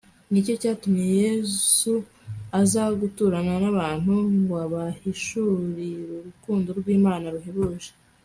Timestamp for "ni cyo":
0.31-0.53